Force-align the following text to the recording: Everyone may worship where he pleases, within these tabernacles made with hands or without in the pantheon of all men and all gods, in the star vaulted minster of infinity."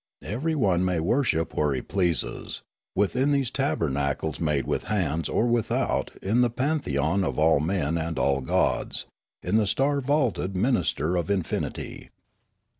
Everyone 0.23 0.83
may 0.83 0.99
worship 0.99 1.53
where 1.53 1.75
he 1.75 1.81
pleases, 1.83 2.63
within 2.95 3.31
these 3.31 3.51
tabernacles 3.51 4.39
made 4.39 4.65
with 4.65 4.85
hands 4.85 5.29
or 5.29 5.45
without 5.45 6.09
in 6.23 6.41
the 6.41 6.49
pantheon 6.49 7.23
of 7.23 7.37
all 7.37 7.59
men 7.59 7.99
and 7.99 8.17
all 8.17 8.41
gods, 8.41 9.05
in 9.43 9.57
the 9.57 9.67
star 9.67 10.01
vaulted 10.01 10.55
minster 10.55 11.15
of 11.15 11.29
infinity." 11.29 12.09